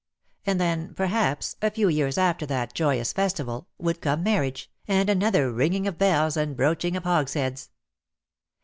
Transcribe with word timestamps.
And 0.47 0.59
then, 0.59 0.95
perhaps, 0.95 1.57
a 1.61 1.69
few 1.69 1.87
years 1.87 2.17
after 2.17 2.47
that 2.47 2.73
joyous 2.73 3.13
festival, 3.13 3.67
would 3.77 4.01
come 4.01 4.23
marriage, 4.23 4.71
and 4.87 5.11
another 5.11 5.51
ringing 5.51 5.85
of 5.85 5.99
bells 5.99 6.35
and 6.35 6.57
broaching 6.57 6.97
of 6.97 7.03
hogsheads. 7.03 7.69